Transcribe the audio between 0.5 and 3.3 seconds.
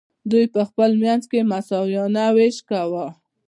په خپل منځ کې مساویانه ویش کاوه.